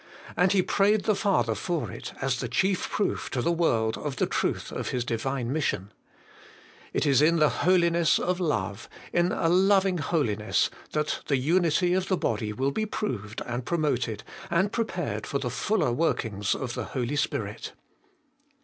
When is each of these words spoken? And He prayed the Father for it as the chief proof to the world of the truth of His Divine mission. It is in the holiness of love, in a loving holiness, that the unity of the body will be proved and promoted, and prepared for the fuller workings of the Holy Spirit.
And 0.35 0.51
He 0.51 0.63
prayed 0.63 1.03
the 1.03 1.13
Father 1.13 1.53
for 1.53 1.91
it 1.91 2.11
as 2.23 2.39
the 2.39 2.47
chief 2.47 2.89
proof 2.89 3.29
to 3.29 3.39
the 3.39 3.51
world 3.51 3.99
of 3.99 4.15
the 4.15 4.25
truth 4.25 4.71
of 4.71 4.87
His 4.87 5.05
Divine 5.05 5.53
mission. 5.53 5.91
It 6.91 7.05
is 7.05 7.21
in 7.21 7.35
the 7.35 7.49
holiness 7.49 8.17
of 8.17 8.39
love, 8.39 8.89
in 9.13 9.31
a 9.31 9.47
loving 9.47 9.99
holiness, 9.99 10.71
that 10.93 11.19
the 11.27 11.37
unity 11.37 11.93
of 11.93 12.07
the 12.07 12.17
body 12.17 12.51
will 12.51 12.71
be 12.71 12.87
proved 12.87 13.43
and 13.45 13.63
promoted, 13.63 14.23
and 14.49 14.71
prepared 14.71 15.27
for 15.27 15.37
the 15.37 15.51
fuller 15.51 15.91
workings 15.91 16.55
of 16.55 16.73
the 16.73 16.85
Holy 16.85 17.15
Spirit. 17.15 17.73